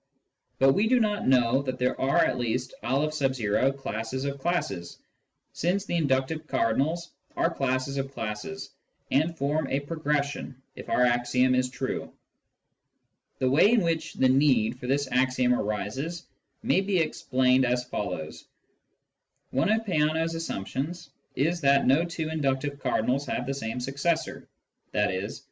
But 0.57 0.73
we 0.73 0.87
do 0.87 0.99
know 0.99 1.61
that 1.63 1.77
there 1.77 1.99
are 2.01 2.17
at 2.25 2.39
least 2.39 2.73
N 2.81 3.73
classes 3.77 4.25
of 4.25 4.39
classes, 4.39 4.97
since 5.53 5.85
the 5.85 5.95
inductive 5.95 6.47
cardinals 6.47 7.11
are 7.37 7.53
classes 7.53 7.97
of 7.97 8.11
classes, 8.11 8.71
and 9.11 9.37
form 9.37 9.67
a 9.67 9.81
progression 9.81 10.59
if 10.75 10.89
our 10.89 11.03
axiom 11.03 11.53
is 11.53 11.69
true. 11.69 12.11
The 13.37 13.49
way 13.51 13.73
in 13.73 13.81
which 13.83 14.13
the 14.15 14.27
need 14.27 14.79
for 14.79 14.87
this 14.87 15.07
axiom 15.11 15.53
arises 15.53 16.23
may 16.63 16.81
be 16.81 16.97
explained 16.97 17.63
as 17.63 17.83
follows:— 17.83 18.45
One 19.51 19.69
of 19.69 19.85
Peano's 19.85 20.33
assumptions 20.33 21.11
is 21.35 21.61
that 21.61 21.85
no 21.85 22.05
two 22.05 22.27
inductive 22.29 22.79
cardinals 22.79 23.27
have 23.27 23.45
the 23.45 23.53
same 23.53 23.79
successor, 23.79 24.47
i.e. 24.95 25.29